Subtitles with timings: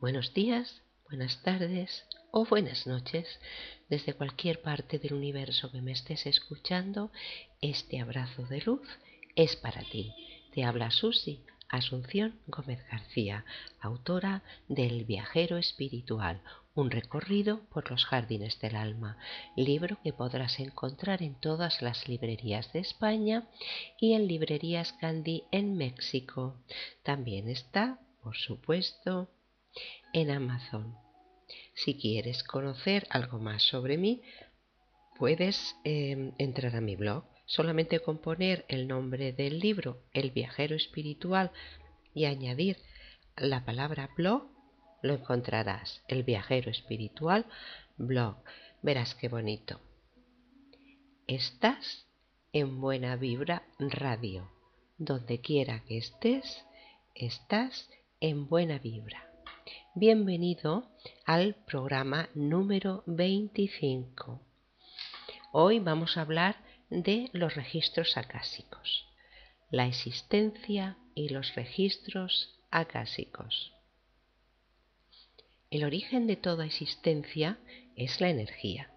[0.00, 0.80] Buenos días,
[1.10, 3.28] buenas tardes o buenas noches
[3.90, 7.12] desde cualquier parte del universo que me estés escuchando.
[7.60, 8.88] Este abrazo de luz
[9.36, 10.14] es para ti.
[10.54, 13.44] Te habla Susi Asunción Gómez García,
[13.78, 16.40] autora del Viajero Espiritual,
[16.74, 19.18] un recorrido por los jardines del alma,
[19.54, 23.50] libro que podrás encontrar en todas las librerías de España
[24.00, 26.56] y en librerías Gandhi en México.
[27.02, 29.28] También está, por supuesto,
[30.12, 30.96] en Amazon.
[31.74, 34.22] Si quieres conocer algo más sobre mí,
[35.18, 37.24] puedes em, entrar a mi blog.
[37.46, 41.50] Solamente con poner el nombre del libro, El viajero espiritual,
[42.14, 42.76] y añadir
[43.36, 44.48] la palabra blog,
[45.02, 46.02] lo encontrarás.
[46.08, 47.46] El viajero espiritual
[47.96, 48.36] blog.
[48.82, 49.80] Verás qué bonito.
[51.26, 52.06] Estás
[52.52, 54.50] en Buena Vibra Radio.
[54.98, 56.64] Donde quiera que estés,
[57.14, 57.88] estás
[58.20, 59.29] en Buena Vibra.
[59.94, 60.90] Bienvenido
[61.26, 64.40] al programa número 25.
[65.52, 66.56] Hoy vamos a hablar
[66.90, 69.06] de los registros acásicos,
[69.70, 73.72] la existencia y los registros acásicos.
[75.70, 77.58] El origen de toda existencia
[77.96, 78.90] es la energía.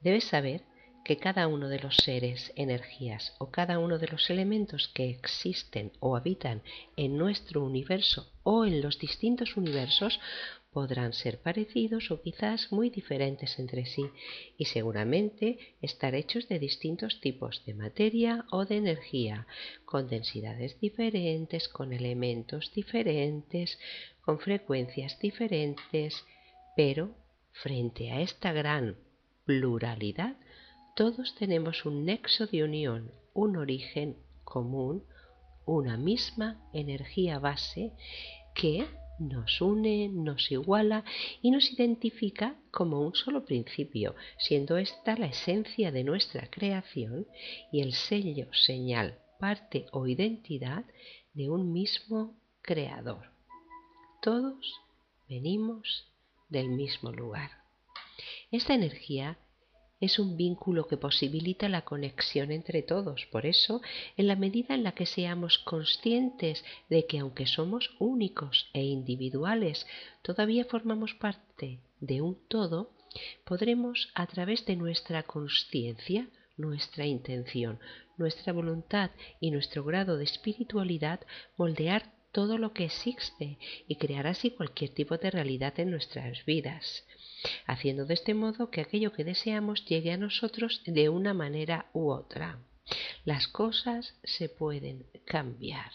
[0.00, 0.62] Debes saber
[1.04, 5.92] que cada uno de los seres, energías o cada uno de los elementos que existen
[6.00, 6.62] o habitan
[6.96, 10.20] en nuestro universo o en los distintos universos
[10.72, 14.06] podrán ser parecidos o quizás muy diferentes entre sí
[14.56, 19.46] y seguramente estar hechos de distintos tipos de materia o de energía,
[19.84, 23.78] con densidades diferentes, con elementos diferentes,
[24.22, 26.24] con frecuencias diferentes,
[26.74, 27.14] pero
[27.52, 28.96] frente a esta gran
[29.44, 30.36] pluralidad
[30.94, 35.04] todos tenemos un nexo de unión, un origen común,
[35.64, 37.92] una misma energía base
[38.54, 38.86] que
[39.18, 41.04] nos une, nos iguala
[41.40, 47.26] y nos identifica como un solo principio, siendo esta la esencia de nuestra creación
[47.70, 50.84] y el sello, señal, parte o identidad
[51.34, 53.30] de un mismo creador.
[54.20, 54.74] Todos
[55.28, 56.08] venimos
[56.48, 57.50] del mismo lugar.
[58.50, 59.38] Esta energía
[60.02, 63.24] es un vínculo que posibilita la conexión entre todos.
[63.30, 63.80] Por eso,
[64.16, 69.86] en la medida en la que seamos conscientes de que aunque somos únicos e individuales,
[70.22, 72.90] todavía formamos parte de un todo,
[73.44, 77.78] podremos a través de nuestra conciencia, nuestra intención,
[78.16, 81.20] nuestra voluntad y nuestro grado de espiritualidad
[81.56, 87.04] moldear todo lo que existe y crear así cualquier tipo de realidad en nuestras vidas
[87.66, 92.10] haciendo de este modo que aquello que deseamos llegue a nosotros de una manera u
[92.10, 92.58] otra.
[93.24, 95.90] Las cosas se pueden cambiar,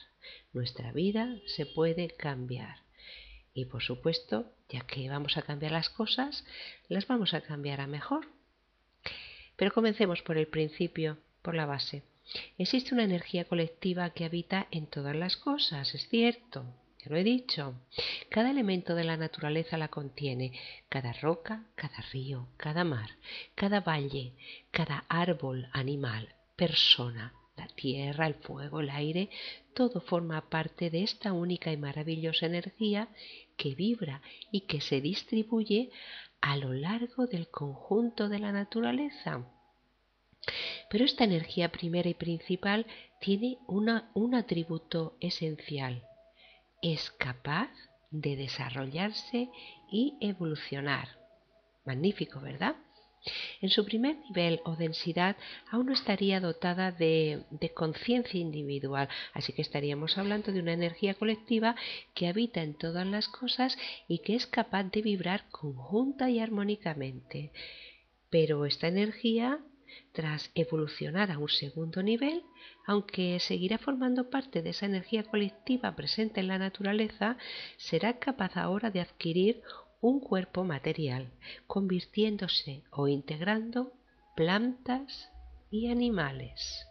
[0.53, 2.77] nuestra vida se puede cambiar.
[3.53, 6.45] Y por supuesto, ya que vamos a cambiar las cosas,
[6.89, 8.27] las vamos a cambiar a mejor.
[9.55, 12.03] Pero comencemos por el principio, por la base.
[12.57, 16.65] Existe una energía colectiva que habita en todas las cosas, es cierto,
[17.07, 17.75] lo he dicho.
[18.29, 20.51] Cada elemento de la naturaleza la contiene,
[20.89, 23.09] cada roca, cada río, cada mar,
[23.55, 24.33] cada valle,
[24.71, 29.29] cada árbol, animal, persona, la tierra, el fuego, el aire,
[29.73, 33.09] todo forma parte de esta única y maravillosa energía
[33.57, 35.89] que vibra y que se distribuye
[36.41, 39.45] a lo largo del conjunto de la naturaleza.
[40.89, 42.85] Pero esta energía primera y principal
[43.19, 46.06] tiene un atributo esencial,
[46.93, 47.69] es capaz
[48.11, 49.49] de desarrollarse
[49.91, 51.09] y evolucionar.
[51.85, 52.75] Magnífico, ¿verdad?
[53.61, 55.35] En su primer nivel o densidad
[55.69, 57.43] aún no estaría dotada de,
[57.73, 61.75] conciencia individual, así que estaríamos hablando de una energía colectiva
[62.13, 63.77] que habita en todas las cosas
[64.07, 67.51] y que es capaz de vibrar conjunta y armónicamente.
[68.29, 69.59] Pero esta energía
[70.11, 72.43] tras evolucionar a un segundo nivel,
[72.85, 77.37] aunque seguirá formando parte de esa energía colectiva presente en la naturaleza,
[77.77, 79.61] será capaz ahora de adquirir
[80.01, 81.31] un cuerpo material,
[81.65, 83.93] convirtiéndose o integrando
[84.35, 85.31] plantas
[85.71, 86.86] y animales.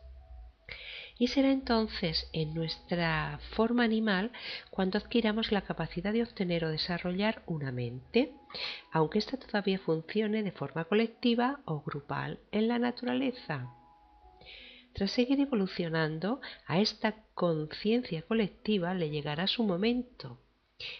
[1.18, 4.32] Y será entonces en nuestra forma animal
[4.70, 8.32] cuando adquiramos la capacidad de obtener o desarrollar una mente,
[8.92, 13.72] aunque ésta todavía funcione de forma colectiva o grupal en la naturaleza.
[14.92, 20.38] Tras seguir evolucionando, a esta conciencia colectiva le llegará su momento.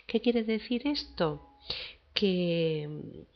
[0.07, 1.49] ¿Qué quiere decir esto?
[2.15, 3.27] Que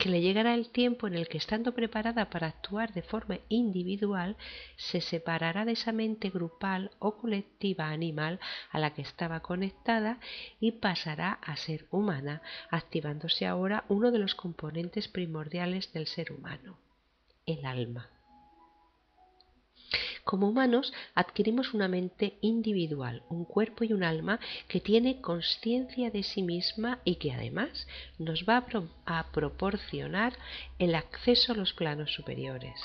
[0.00, 4.38] que le llegará el tiempo en el que estando preparada para actuar de forma individual,
[4.76, 10.18] se separará de esa mente grupal o colectiva animal a la que estaba conectada
[10.58, 16.78] y pasará a ser humana, activándose ahora uno de los componentes primordiales del ser humano,
[17.44, 18.08] el alma.
[20.24, 24.38] Como humanos adquirimos una mente individual, un cuerpo y un alma
[24.68, 27.86] que tiene conciencia de sí misma y que además
[28.18, 28.64] nos va
[29.06, 30.34] a, proporcionar
[30.78, 32.80] el acceso a los planos superiores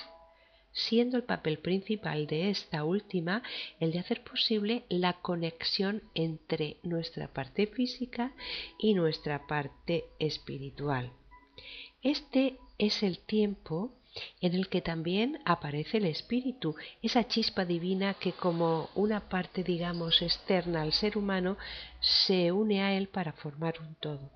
[0.77, 3.41] siendo el papel principal de esta última
[3.79, 8.33] el de hacer posible la conexión entre nuestra parte física
[8.77, 11.13] y nuestra parte espiritual.
[12.03, 13.93] Este es el tiempo
[14.41, 20.21] en el que también aparece el espíritu, esa chispa divina que como una parte, digamos,
[20.21, 21.57] externa al ser humano,
[21.99, 24.31] se une a él para formar un todo.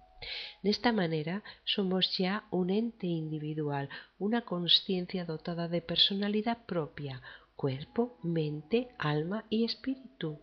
[0.61, 7.21] De esta manera somos ya un ente individual, una conciencia dotada de personalidad propia,
[7.55, 10.39] cuerpo, mente, alma y espíritu.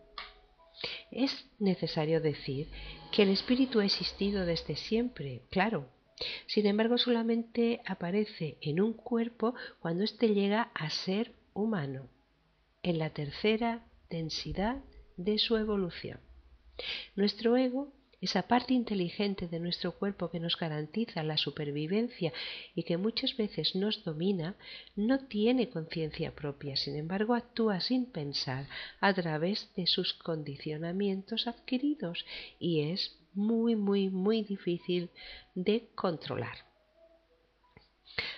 [1.11, 2.69] Es necesario decir
[3.11, 5.89] que el espíritu ha existido desde siempre, claro,
[6.47, 12.09] sin embargo, solamente aparece en un cuerpo cuando éste llega a ser humano,
[12.83, 14.83] en la tercera densidad
[15.17, 16.19] de su evolución.
[17.15, 17.91] Nuestro ego,
[18.21, 22.33] esa parte inteligente de nuestro cuerpo que nos garantiza la supervivencia
[22.73, 24.55] y que muchas veces nos domina,
[24.95, 28.67] no tiene conciencia propia, sin embargo actúa sin pensar
[28.99, 32.25] a través de sus condicionamientos adquiridos
[32.59, 35.09] y es muy, muy, muy difícil
[35.55, 36.67] de controlar.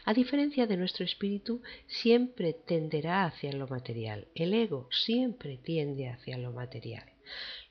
[0.06, 4.28] A diferencia de nuestro espíritu, siempre tenderá hacia lo material.
[4.36, 7.06] El ego siempre tiende hacia lo material.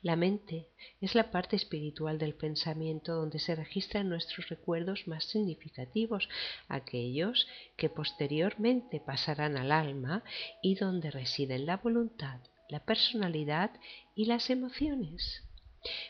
[0.01, 0.69] La mente
[1.01, 6.29] es la parte espiritual del pensamiento donde se registran nuestros recuerdos más significativos,
[6.69, 10.23] aquellos que posteriormente pasarán al alma
[10.61, 12.39] y donde residen la voluntad,
[12.69, 13.71] la personalidad
[14.15, 15.43] y las emociones.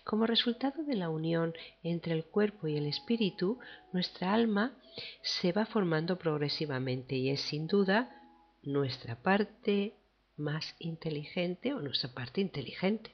[0.04, 3.60] Como resultado de la unión entre el cuerpo y el espíritu,
[3.94, 4.78] nuestra alma
[5.22, 8.16] se va formando progresivamente y es sin duda
[8.64, 9.96] nuestra parte
[10.38, 13.12] más inteligente o nuestra parte inteligente.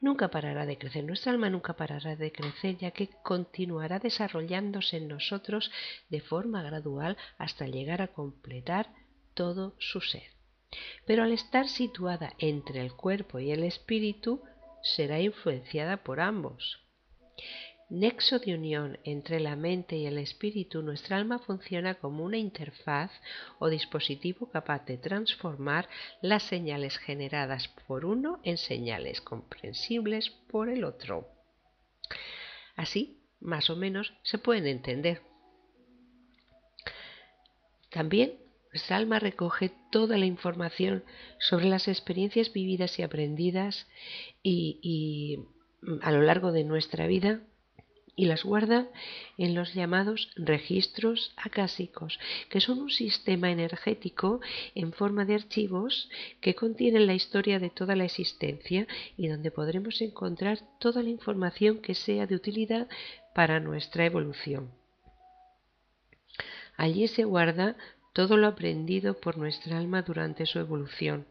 [0.00, 5.08] Nunca parará de crecer, nuestra alma nunca parará de crecer, ya que continuará desarrollándose en
[5.08, 5.70] nosotros
[6.10, 8.92] de forma gradual hasta llegar a completar
[9.32, 10.24] todo su ser.
[11.06, 14.42] Pero al estar situada entre el cuerpo y el espíritu,
[14.84, 16.80] será influenciada por ambos.
[17.90, 23.10] Nexo de unión entre la mente y el espíritu, nuestra alma funciona como una interfaz
[23.58, 25.88] o dispositivo capaz de transformar
[26.22, 31.28] las señales generadas por uno en señales comprensibles por el otro.
[32.76, 35.22] Así, más o menos, se pueden entender.
[37.90, 38.43] También
[38.74, 41.04] nuestra alma recoge toda la información
[41.38, 43.86] sobre las experiencias vividas y aprendidas
[44.42, 45.38] y,
[46.02, 47.40] a lo largo de nuestra vida
[48.16, 48.88] y las guarda
[49.38, 52.18] en los llamados registros acásicos,
[52.50, 54.40] que son un sistema energético
[54.74, 56.10] en forma de archivos
[56.40, 61.78] que contienen la historia de toda la existencia y donde podremos encontrar toda la información
[61.78, 62.88] que sea de utilidad
[63.36, 64.72] para nuestra evolución.
[66.76, 67.76] Allí se guarda
[68.14, 71.26] todo lo aprendido por nuestra alma durante su evolución,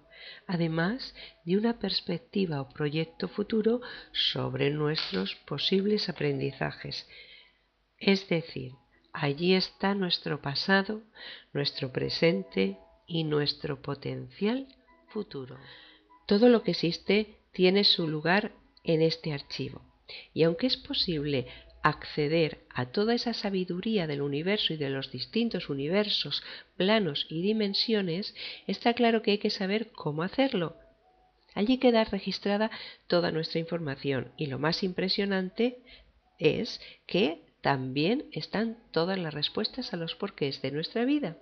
[0.46, 1.16] además
[1.46, 3.82] de una perspectiva o proyecto futuro
[4.12, 7.08] sobre nuestros posibles aprendizajes.
[7.98, 8.74] Es decir,
[9.14, 11.02] allí está nuestro pasado,
[11.54, 14.68] nuestro presente y nuestro potencial
[15.08, 15.58] futuro.
[16.28, 18.52] Todo lo que existe tiene su lugar
[18.84, 19.82] en este archivo.
[20.34, 21.48] Y aunque es posible
[21.84, 26.42] acceder a toda esa sabiduría del universo y de los distintos universos,
[26.78, 28.34] planos y dimensiones,
[28.66, 30.78] está claro que hay que saber cómo hacerlo.
[31.54, 32.72] Allí queda registrada
[33.08, 35.78] toda nuestra información y lo más impresionante
[36.40, 41.38] es que también están todas las respuestas a los porqués de nuestra vida.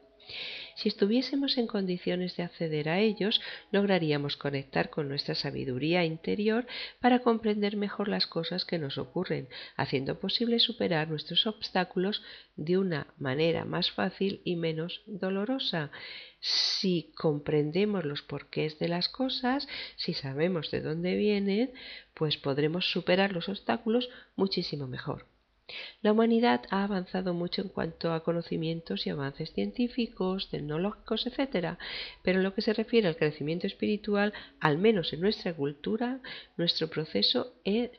[0.76, 6.66] Si estuviésemos en condiciones de acceder a ellos, lograríamos conectar con nuestra sabiduría interior
[7.00, 12.22] para comprender mejor las cosas que nos ocurren, haciendo posible superar nuestros obstáculos
[12.56, 15.92] de una manera más fácil y menos dolorosa.
[16.40, 21.72] Si comprendemos los porqués de las cosas, si sabemos de dónde vienen,
[22.14, 25.26] pues podremos superar los obstáculos muchísimo mejor.
[26.02, 31.78] La humanidad ha avanzado mucho en cuanto a conocimientos y avances científicos, tecnológicos, etc.
[32.24, 36.20] Pero en lo que se refiere al crecimiento espiritual, al menos en nuestra cultura,
[36.58, 37.54] nuestro proceso,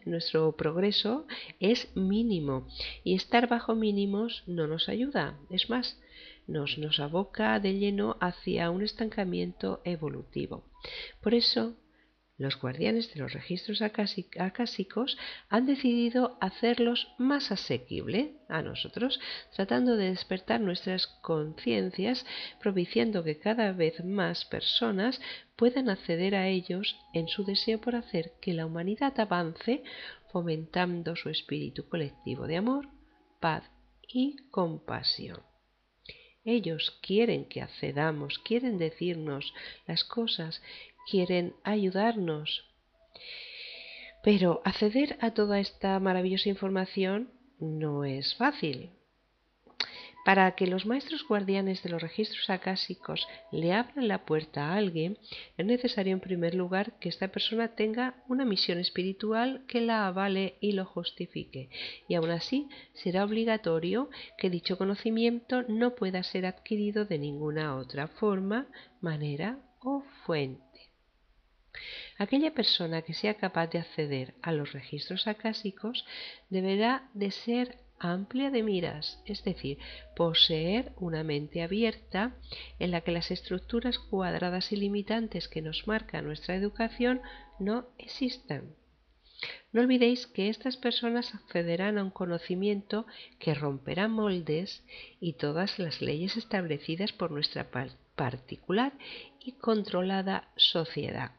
[0.05, 1.27] nuestro progreso
[1.61, 2.67] es mínimo.
[3.05, 5.39] Y estar bajo mínimos no nos ayuda.
[5.51, 5.99] Es más,
[6.47, 10.65] nos, nos aboca de lleno hacia un estancamiento evolutivo.
[11.21, 11.75] Por eso,
[12.39, 19.21] los guardianes de los registros acásicos han decidido hacerlos más asequibles a nosotros,
[19.55, 22.27] tratando de despertar nuestras conciencias,
[22.61, 25.21] propiciando que cada vez más personas
[25.57, 29.83] puedan acceder a ellos en su deseo por hacer que la humanidad avance,
[30.33, 32.89] fomentando su espíritu colectivo de amor,
[33.41, 33.65] paz
[34.09, 35.43] y compasión.
[36.45, 39.55] Ellos quieren que accedamos, quieren decirnos
[39.87, 40.61] las cosas
[41.11, 42.65] quieren ayudarnos.
[44.23, 48.91] Pero acceder a toda esta maravillosa información no es fácil.
[50.25, 55.19] Para que los maestros guardianes de los registros acásicos le abran la puerta a alguien,
[55.57, 60.55] es necesario en primer lugar que esta persona tenga una misión espiritual que la avale
[60.61, 61.71] y lo justifique.
[62.07, 68.07] Y aún así será obligatorio que dicho conocimiento no pueda ser adquirido de ninguna otra
[68.07, 68.69] forma,
[69.01, 70.72] manera o fuente.
[72.19, 76.05] Aquella persona que sea capaz de acceder a los registros acásicos
[76.51, 79.79] deberá de ser amplia de miras, es decir,
[80.17, 82.37] poseer una mente abierta
[82.79, 87.23] en la que las estructuras cuadradas y limitantes que nos marca nuestra educación
[87.59, 88.75] no existan.
[89.73, 93.07] No olvidéis que estas personas accederán a un conocimiento
[93.39, 94.85] que romperá moldes
[95.21, 97.71] y todas las leyes establecidas por nuestra
[98.15, 98.93] particular
[99.41, 101.33] y controlada sociedad.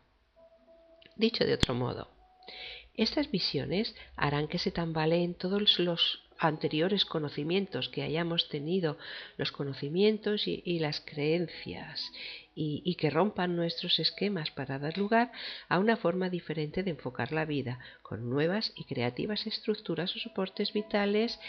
[1.16, 2.10] Dicho de otro modo,
[2.96, 8.98] estas visiones harán que se tambaleen todos los anteriores conocimientos que hayamos tenido,
[9.38, 12.12] los conocimientos y, las creencias,
[12.56, 15.32] y, que rompan nuestros esquemas para dar lugar
[15.70, 20.74] a una forma diferente de enfocar la vida, con nuevas y creativas estructuras o soportes
[20.74, 21.40] vitales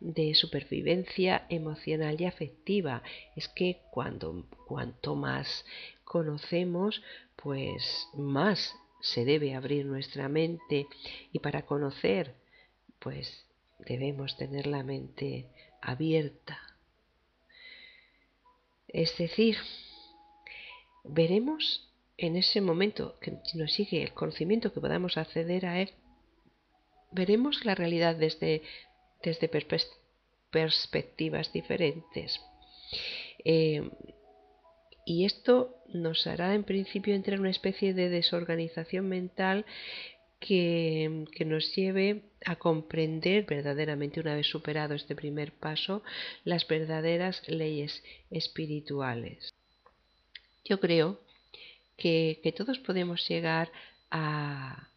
[0.00, 3.02] de supervivencia emocional y afectiva.
[3.36, 5.66] Es que cuando cuanto más
[6.04, 7.02] conocemos,
[7.36, 8.74] pues más
[9.04, 10.86] se debe abrir nuestra mente
[11.30, 12.34] y para conocer,
[12.98, 13.46] pues
[13.78, 15.50] debemos tener la mente
[15.82, 16.58] abierta.
[18.88, 19.58] Es decir,
[21.04, 25.90] veremos en ese momento que nos sigue el conocimiento que podamos acceder a él,
[27.12, 28.62] veremos la realidad desde,
[29.22, 29.50] desde
[30.50, 32.40] perspectivas diferentes.
[33.44, 33.90] Eh,
[35.04, 39.64] y esto nos hará en principio entrar en una especie de desorganización mental
[40.40, 46.02] que, nos lleve a comprender verdaderamente, una vez superado este primer paso,
[46.44, 49.54] las verdaderas leyes espirituales.
[50.64, 51.20] Yo creo
[51.96, 53.70] que, todos podemos llegar
[54.10, 54.88] a,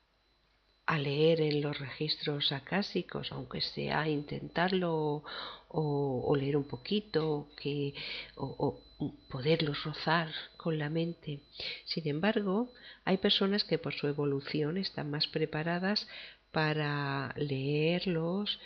[0.86, 5.24] a leer en los registros acásicos, aunque sea intentarlo
[5.70, 7.94] o, leer un poquito, que,
[8.36, 8.82] o,
[9.30, 11.40] poderlos rozar con la mente.
[11.86, 12.72] Sin embargo,
[13.06, 16.08] hay personas que por su evolución están más preparadas
[16.52, 18.60] para leerlos,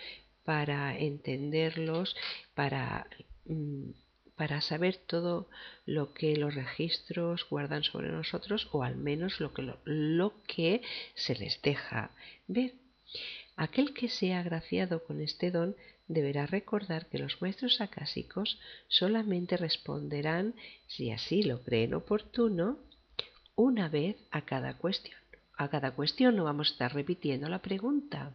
[0.45, 2.15] para entenderlos,
[2.55, 3.07] para,
[3.45, 3.91] mm,
[4.35, 5.49] para saber todo
[5.85, 10.81] lo que los registros guardan sobre nosotros o al menos lo que, lo que
[11.15, 12.11] se les deja
[12.47, 12.73] ver.
[13.57, 15.75] Aquel que sea agraciado con este don
[16.13, 20.55] deberá recordar que los maestros acásicos solamente responderán,
[20.87, 22.79] si así lo creen oportuno,
[23.55, 25.17] una vez a cada cuestión.
[25.57, 28.33] A cada cuestión no vamos a estar repitiendo la pregunta,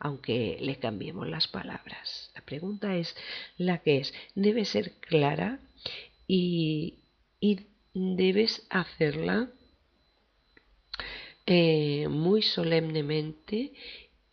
[0.00, 2.32] aunque le cambiemos las palabras.
[2.34, 3.14] La pregunta es
[3.56, 5.60] la que es, debe ser clara
[6.26, 6.98] y,
[7.92, 9.50] debes hacerla
[11.46, 13.72] eh, muy solemnemente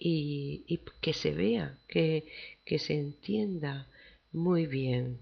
[0.04, 2.26] y, que se vea, que,
[2.66, 3.88] que se entienda
[4.32, 5.20] muy bien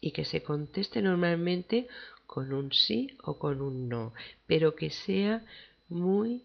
[0.00, 1.88] y que se conteste normalmente
[2.26, 4.12] con un sí o con un no,
[4.46, 5.44] pero que sea
[5.88, 6.44] muy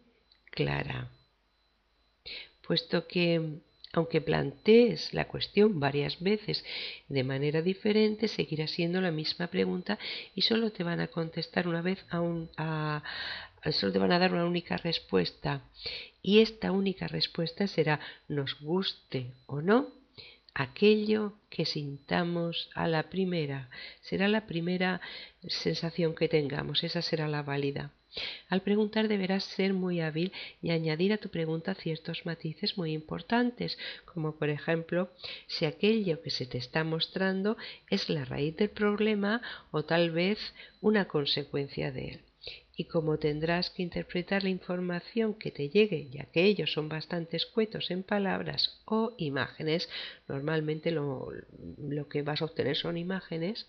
[0.49, 1.11] clara.
[2.65, 3.59] Puesto que,
[3.93, 6.65] aunque plantees la cuestión varias veces
[7.07, 9.99] de manera diferente, seguirá siendo la misma pregunta
[10.33, 13.03] y solo te van a contestar una vez a, un, a,
[13.71, 15.61] solo te van a dar una única respuesta.
[16.21, 19.99] Y esta única respuesta será nos guste o no
[20.53, 23.69] aquello que sintamos a la primera.
[24.01, 24.99] Será la primera
[25.47, 27.91] sensación que tengamos esa será la válida.
[28.49, 33.77] Al preguntar deberás ser muy hábil y añadir a tu pregunta ciertos matices muy importantes,
[34.05, 35.11] como por ejemplo
[35.47, 37.55] si aquello que se te está mostrando
[37.89, 40.39] es la raíz del problema o tal vez
[40.81, 42.28] una consecuencia de él
[42.79, 47.36] y como tendrás que interpretar la información que te llegue, ya que ellos son bastante
[47.36, 49.89] escuetos en palabras o imágenes,
[50.29, 51.27] normalmente lo,
[52.10, 53.67] que vas a obtener son imágenes,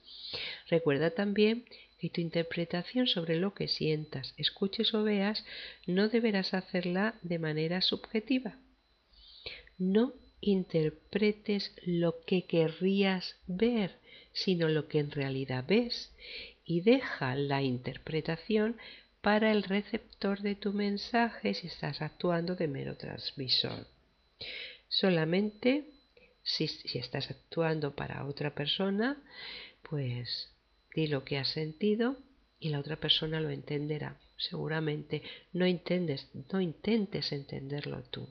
[0.68, 1.64] recuerda también
[1.98, 5.44] que tu interpretación sobre lo que sientas, escuches o veas
[5.88, 8.58] no deberás hacerla de manera subjetiva.
[9.76, 13.98] No interpretes lo que querrías ver,
[14.32, 16.14] sino lo que en realidad ves
[16.70, 18.76] y deja la interpretación
[19.22, 23.88] para el receptor de tu mensaje si estás actuando de mero transmisor.
[24.88, 25.86] Solamente
[26.44, 29.20] si, estás actuando para otra persona,
[29.82, 30.52] pues
[30.94, 32.16] di lo que has sentido
[32.60, 34.20] y la otra persona lo entenderá.
[34.36, 38.28] Seguramente no, no intentes entenderlo tú.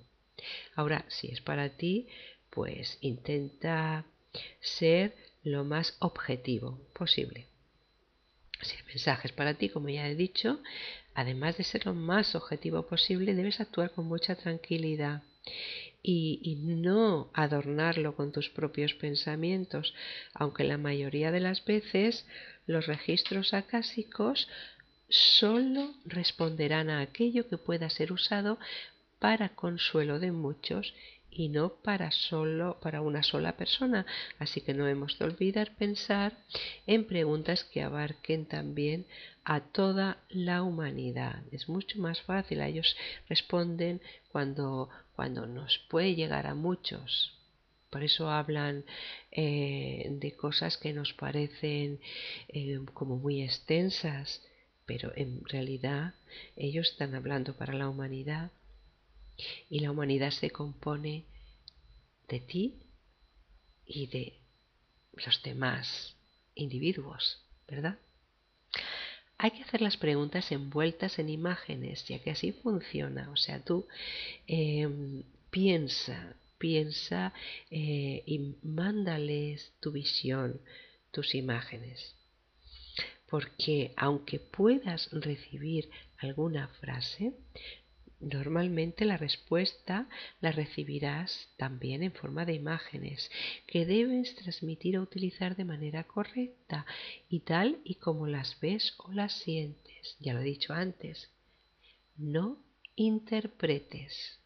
[0.75, 2.07] Ahora, si es para ti,
[2.49, 4.05] pues intenta
[4.61, 7.49] ser lo más objetivo posible.
[8.61, 10.59] Si el mensaje es para ti, como ya he dicho,
[11.13, 15.23] además de ser lo más objetivo posible, debes actuar con mucha tranquilidad
[16.01, 19.93] y, no adornarlo con tus propios pensamientos,
[20.33, 22.25] aunque la mayoría de las veces
[22.67, 24.47] los registros acásicos
[25.09, 28.59] solo responderán a aquello que pueda ser usado
[29.19, 30.93] para consuelo de muchos
[31.31, 34.05] y no para solo para una sola persona.
[34.39, 36.37] Así que no hemos de olvidar pensar
[36.87, 39.05] en preguntas que abarquen también
[39.43, 41.43] a toda la humanidad.
[41.51, 42.95] Es mucho más fácil ellos
[43.27, 47.33] responden cuando cuando nos puede llegar a muchos.
[47.89, 48.85] Por eso hablan
[49.31, 51.99] eh, de cosas que nos parecen
[52.47, 54.41] eh, como muy extensas
[54.89, 56.15] pero en realidad
[56.55, 58.49] ellos están hablando para la humanidad
[59.69, 61.25] y la humanidad se compone
[62.27, 62.79] de ti
[63.85, 64.39] y de
[65.13, 66.15] los demás
[66.55, 67.97] individuos, ¿verdad?
[69.37, 73.31] Hay que hacer las preguntas envueltas en imágenes, ya que así funciona.
[73.31, 73.87] O sea, tú
[74.47, 77.33] em, piensa, piensa
[77.71, 80.61] eh, y mándales tu visión,
[81.11, 82.15] tus imágenes.
[83.29, 87.33] Porque aunque puedas recibir alguna frase,
[88.19, 90.09] Normalmente la respuesta
[90.41, 93.31] la recibirás también en forma de imágenes
[93.65, 96.85] que debes transmitir o utilizar de manera correcta
[97.29, 100.17] y tal y como las ves o las sientes.
[100.19, 101.29] Ya lo he dicho antes.
[102.17, 102.57] No
[102.97, 104.37] interpretes.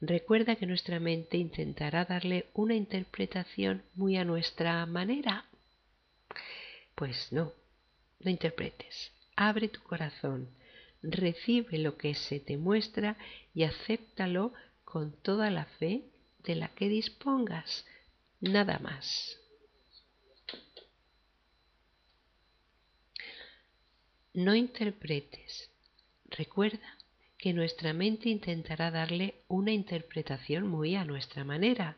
[0.00, 5.46] Recuerda que nuestra mente intentará darle una interpretación muy a nuestra manera.
[6.94, 7.52] Pues no,
[8.20, 9.10] no interpretes.
[9.34, 10.48] Abre tu corazón
[11.10, 13.16] recibe lo que se te muestra
[13.54, 14.52] y acéptalo
[14.84, 16.04] con toda la fe
[16.44, 17.86] de la que dispongas,
[18.40, 19.38] nada más.
[24.32, 25.70] No interpretes.
[26.26, 26.98] Recuerda
[27.38, 31.96] que nuestra mente intentará darle una interpretación muy a nuestra manera.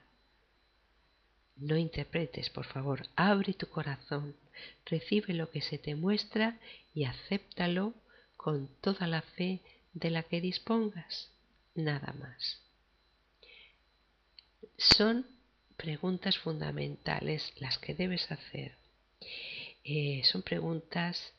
[1.56, 4.36] No interpretes, por favor, abre tu corazón,
[4.84, 6.58] recibe lo que se te muestra
[6.94, 7.94] y acéptalo
[8.46, 9.58] con toda la fe
[9.92, 11.32] de la que dispongas,
[11.74, 12.60] nada más.
[14.78, 15.26] Son
[15.76, 18.76] preguntas fundamentales las que debes hacer.
[19.82, 21.32] Eh, son preguntas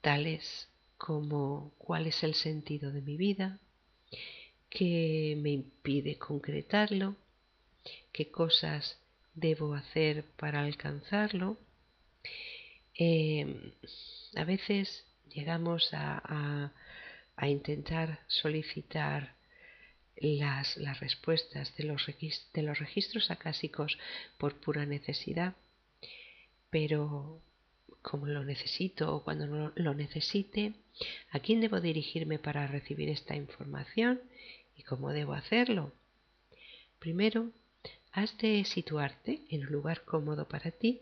[0.00, 3.58] tales como cuál es el sentido de mi vida,
[4.70, 7.16] qué me impide concretarlo,
[8.12, 8.96] qué cosas
[9.34, 11.58] debo hacer para alcanzarlo.
[12.96, 13.72] Eh,
[14.36, 16.72] a veces llegamos a,
[17.42, 19.34] intentar solicitar
[20.16, 23.98] las, respuestas de los, de los registros acásicos
[24.38, 25.54] por pura necesidad,
[26.70, 27.40] pero
[28.00, 30.74] como lo necesito o cuando lo necesite,
[31.30, 34.20] a quién debo dirigirme para recibir esta información
[34.76, 35.92] y cómo debo hacerlo.
[36.98, 37.50] Primero,
[38.12, 41.00] has de situarte en un lugar cómodo para ti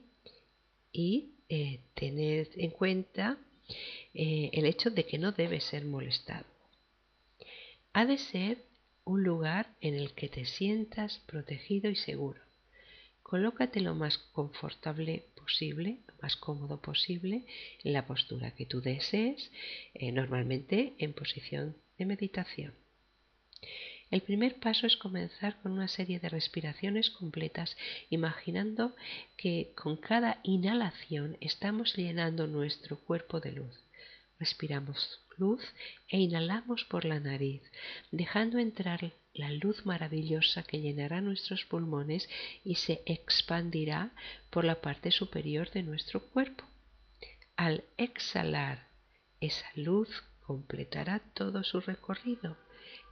[0.93, 3.39] y eh, tener en cuenta
[4.15, 6.47] eh, el hecho de que no debe ser molestado.
[7.93, 8.65] Ha de ser
[9.05, 12.41] un lugar en el que te sientas protegido y seguro.
[13.23, 17.45] Colócate lo más confortable posible, lo más cómodo posible,
[17.83, 19.51] en la postura que tú desees,
[19.95, 22.82] eh, normalmente en posición de meditación.
[24.13, 27.75] El primer paso es comenzar con una serie de respiraciones completas,
[28.11, 28.95] imaginando
[29.39, 33.75] que con cada inhalación estamos llenando nuestro cuerpo de luz.
[34.39, 35.63] Respiramos luz
[36.09, 37.63] e inhalamos por la nariz,
[38.11, 42.29] dejando entrar la luz maravillosa que llenará nuestros pulmones
[42.65, 44.11] y se expandirá
[44.51, 46.65] por la parte superior de nuestro cuerpo.
[47.57, 48.89] Al exhalar,
[49.41, 52.59] esa luz completará todo su recorrido,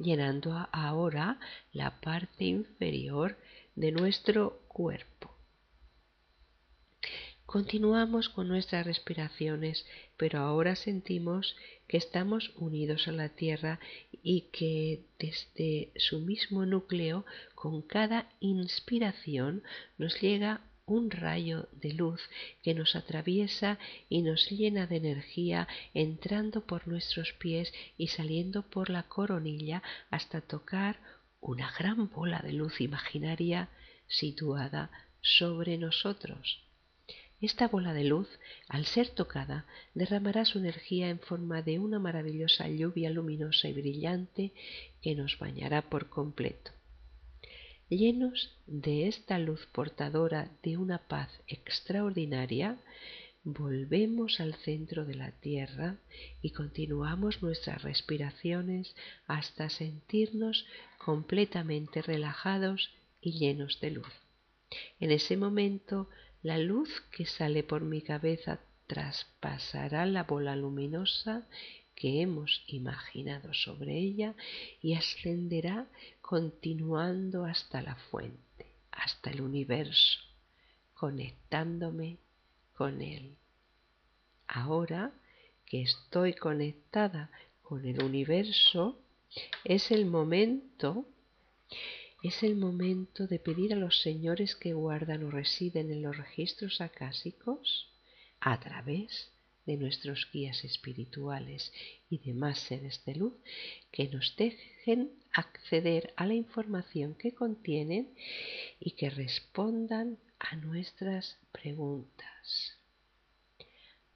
[0.00, 1.38] llenando ahora
[1.72, 3.36] la parte inferior
[3.76, 5.34] de nuestro cuerpo.
[7.46, 9.84] Continuamos con nuestras respiraciones,
[10.16, 11.56] pero ahora sentimos
[11.88, 13.80] que estamos unidos a la Tierra
[14.22, 19.64] y que desde su mismo núcleo, con cada inspiración,
[19.98, 20.60] nos llega
[20.90, 22.20] un rayo de luz
[22.62, 28.90] que nos atraviesa y nos llena de energía entrando por nuestros pies y saliendo por
[28.90, 30.98] la coronilla hasta tocar
[31.40, 33.68] una gran bola de luz imaginaria
[34.09, 36.61] situada sobre nosotros.
[37.40, 38.29] Esta bola de luz,
[38.68, 44.53] al ser tocada, derramará su energía en forma de una maravillosa lluvia luminosa y brillante
[45.00, 46.72] que nos bañará por completo.
[47.90, 52.79] Llenos de esta luz portadora de una paz extraordinaria,
[53.42, 55.96] volvemos al centro de la Tierra
[56.40, 58.94] y continuamos nuestras respiraciones
[59.26, 60.66] hasta sentirnos
[60.98, 64.12] completamente relajados y llenos de luz.
[65.00, 66.09] En ese momento
[66.44, 71.48] la luz que sale por mi cabeza traspasará la bola luminosa
[72.00, 74.34] que hemos imaginado sobre ella
[74.80, 75.86] y ascenderá
[76.22, 80.18] continuando hasta la fuente, hasta el universo,
[80.94, 82.16] conectándome
[82.74, 83.36] con él.
[84.48, 85.12] Ahora
[85.66, 88.98] que estoy conectada con el universo,
[89.62, 91.04] es el momento
[92.22, 96.80] es el momento de pedir a los señores que guardan o residen en los registros
[96.82, 97.90] acásicos
[98.40, 99.30] a través
[99.70, 101.72] de nuestros guías espirituales
[102.09, 103.35] y demás seres de luz
[103.92, 108.12] que nos dejen acceder a la información que contienen
[108.80, 112.78] y que respondan a nuestras preguntas.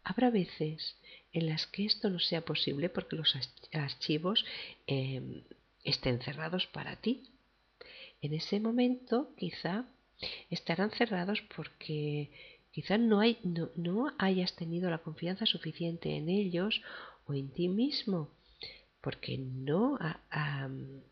[0.03, 0.97] Habrá veces
[1.33, 3.39] en las que esto no sea posible porque los
[3.73, 4.45] archivos
[4.89, 5.45] eh,
[5.85, 7.31] estén cerrados para ti
[8.23, 9.85] en ese momento quizá
[10.51, 12.31] estarán cerrados porque
[12.75, 13.39] quizá no, hay,
[13.77, 16.83] no, hayas tenido la confianza suficiente en ellos
[17.25, 18.31] o en ti mismo
[19.01, 19.99] porque no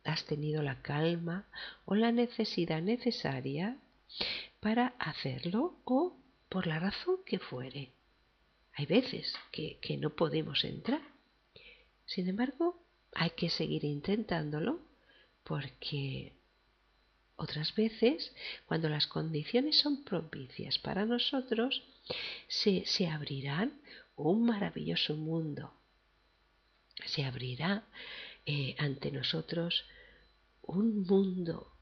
[0.02, 1.46] has tenido la calma
[1.84, 3.76] o la necesidad necesaria
[4.60, 6.16] para hacerlo o
[6.48, 7.92] por la razón que fuere.
[8.72, 11.02] Hay veces que, que no podemos entrar.
[12.06, 14.80] Sin embargo, hay que seguir intentándolo
[15.44, 16.32] porque
[17.36, 18.34] otras veces,
[18.66, 21.82] cuando las condiciones son propicias para nosotros,
[22.48, 23.80] se, se abrirán
[24.16, 25.72] un maravilloso mundo.
[27.06, 27.84] Se abrirá
[28.46, 29.84] eh, ante nosotros
[30.62, 31.72] un mundo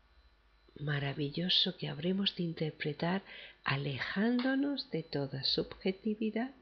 [0.78, 3.22] maravilloso que habremos de interpretar
[3.64, 6.54] alejándonos de toda subjetividad.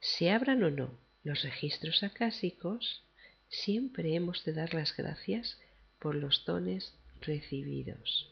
[0.00, 3.04] Se abran o no los registros acásicos,
[3.48, 5.58] siempre hemos de dar las gracias
[6.00, 8.30] por los dones recibidos.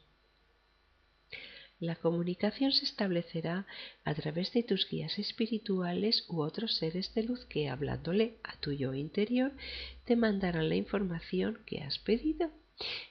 [1.80, 3.64] La comunicación se establecerá
[4.04, 8.72] a través de tus guías espirituales u otros seres de luz que, hablándole a tu
[8.72, 9.52] yo interior,
[10.04, 12.50] te mandarán la información que has pedido.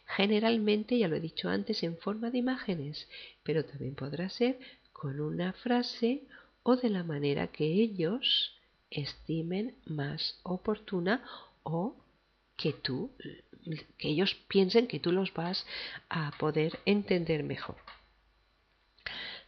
[0.05, 3.07] Generalmente, ya lo he dicho antes, en forma de imágenes,
[3.43, 4.59] pero también podrá ser
[4.91, 6.23] con una frase
[6.63, 8.53] o de la manera que ellos
[8.89, 11.23] estimen más oportuna
[11.63, 11.95] o
[12.57, 13.11] que tú
[13.97, 15.65] que ellos piensen que tú los vas
[16.09, 17.77] a poder entender mejor.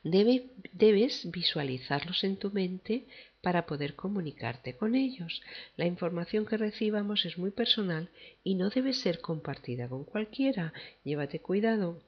[0.03, 3.05] debes visualizarlos en tu mente
[3.41, 5.41] para poder comunicarte con ellos.
[5.77, 8.09] La información que recibamos es muy personal
[8.43, 10.73] y no debe ser compartida con cualquiera.
[11.03, 12.01] Llévate cuidado.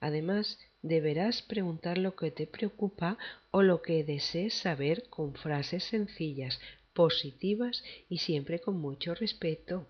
[0.00, 3.18] Además, deberás preguntar lo que te preocupa
[3.50, 6.60] o lo que desees saber con frases sencillas,
[6.92, 9.86] positivas y siempre con mucho respeto.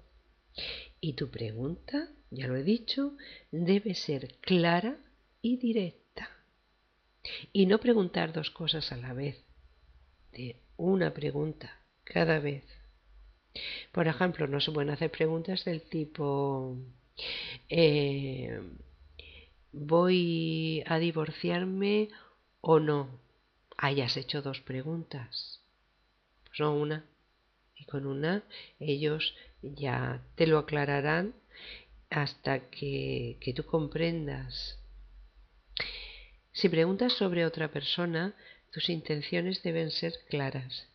[1.00, 3.16] Y tu pregunta, ya lo he dicho,
[3.50, 4.96] debe ser clara
[5.42, 6.30] y directa.
[7.52, 9.44] Y no preguntar dos cosas a la vez,
[10.32, 12.64] de una pregunta cada vez.
[13.92, 16.76] Por ejemplo, no se pueden hacer preguntas del tipo,
[17.68, 18.60] eh,
[19.72, 22.08] ¿voy a divorciarme
[22.60, 23.08] o no?
[23.78, 25.60] Hayas hecho dos preguntas.
[26.44, 27.04] Pues no una.
[27.76, 28.42] Y con una
[28.80, 29.34] ellos
[29.74, 31.34] ya te lo aclararán
[32.10, 34.78] hasta que, que tú comprendas.
[36.52, 38.34] Si preguntas sobre otra persona,
[38.72, 40.88] tus intenciones deben ser claras.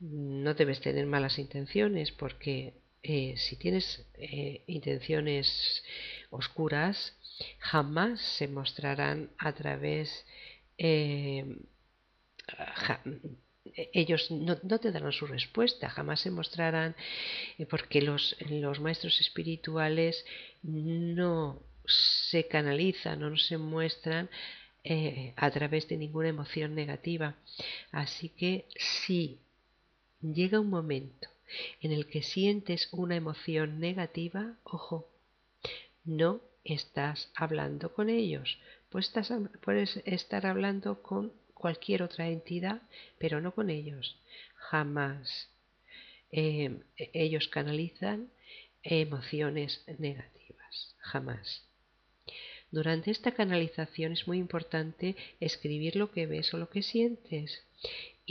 [0.00, 5.82] no debes tener malas intenciones porque eh, si tienes eh, intenciones
[6.30, 7.16] oscuras,
[7.58, 10.24] jamás se mostrarán a través...
[10.78, 11.44] Eh,
[13.74, 16.94] ellos no, te darán su respuesta, jamás se mostrarán,
[17.70, 20.24] porque los, los maestros espirituales
[20.62, 24.30] no se canalizan no se muestran
[25.36, 27.36] a través de ninguna emoción negativa.
[27.90, 29.40] Así que si
[30.20, 31.28] llega un momento
[31.80, 35.08] en el que sientes una emoción negativa, ojo,
[36.04, 38.58] no estás hablando con ellos.
[38.90, 39.32] Pues estás,
[39.62, 41.32] puedes estar hablando con
[41.62, 42.82] cualquier otra entidad,
[43.18, 44.18] pero no con ellos.
[44.56, 45.48] Jamás.
[46.30, 48.28] Eh, ellos canalizan
[48.82, 50.94] emociones negativas.
[50.98, 51.64] Jamás.
[52.70, 57.62] Durante esta canalización es muy importante escribir lo que ves o lo que sientes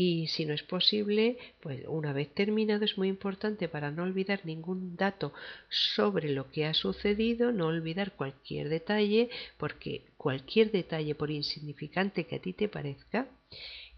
[0.04, 4.40] y si no es posible, pues una vez terminado es muy importante para no olvidar
[4.46, 5.32] ningún dato
[5.70, 12.38] sobre lo que ha sucedido, no olvidar cualquier detalle, porque cualquier detalle, por insignificante que
[12.38, 13.28] a ti te parezca,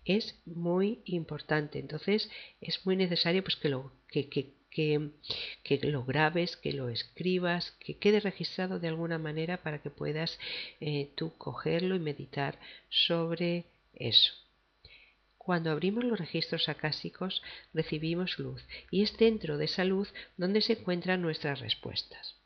[0.04, 1.80] es muy importante.
[1.80, 4.52] Entonces es muy necesario pues, que, lo, que, que,
[5.64, 10.38] que, lo grabes, que lo escribas, que quede registrado de alguna manera para que puedas
[10.82, 13.64] eh, tú cogerlo y meditar sobre
[13.94, 14.43] eso.
[15.44, 20.74] Cuando abrimos los registros acásicos recibimos luz y es dentro de esa luz donde se
[20.74, 22.38] encuentran nuestras respuestas.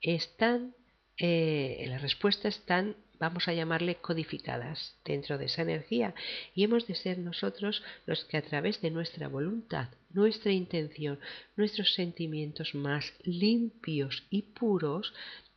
[0.00, 0.76] Están,
[1.18, 6.14] eh, las respuestas están, vamos a llamarle, codificadas dentro de esa energía
[6.54, 11.18] y hemos de ser nosotros los que a través de nuestra voluntad, nuestra intención,
[11.56, 15.12] nuestros sentimientos más limpios y puros,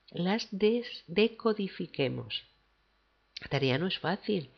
[0.10, 2.45] las decodifiquemos.
[3.41, 4.49] La tarea no es fácil,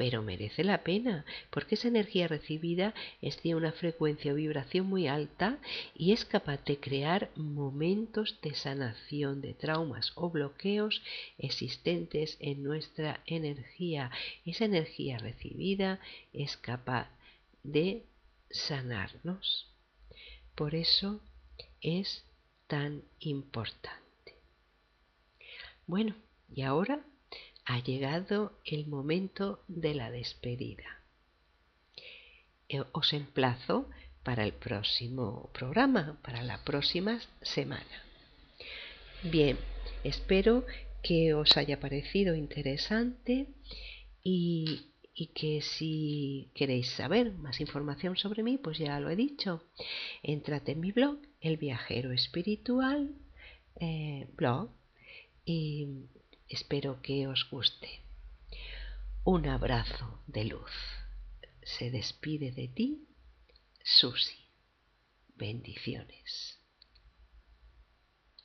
[0.00, 5.08] pero merece la pena, porque esa energía recibida es de una frecuencia o vibración muy
[5.08, 5.58] alta
[5.94, 11.02] y es capaz de crear momentos de sanación de traumas o bloqueos
[11.36, 14.10] existentes en nuestra energía.
[14.46, 16.00] Esa energía recibida
[16.32, 17.10] es capaz
[17.62, 18.06] de
[18.48, 19.70] sanarnos.
[20.54, 21.20] Por eso
[21.82, 22.24] es
[22.68, 24.38] tan importante.
[25.86, 26.14] Bueno,
[26.48, 27.04] y ahora
[27.70, 31.04] ha llegado el momento de la despedida.
[32.68, 33.88] Eh, os emplazo
[34.24, 38.04] para el próximo programa, para la próxima semana.
[39.22, 39.56] Bien,
[40.02, 40.66] espero
[41.00, 43.46] que os haya parecido interesante
[44.24, 44.86] y,
[45.34, 49.62] que si queréis saber más información sobre mí, pues ya lo he dicho,
[50.24, 53.14] entrad en mi blog, El Viajero Espiritual,
[53.78, 54.70] eh, blog,
[55.44, 55.86] y
[56.50, 58.02] Espero que os guste.
[59.24, 60.72] Un abrazo de luz.
[61.62, 63.08] Se despide de ti,
[63.84, 64.48] Susi.
[65.36, 66.59] Bendiciones.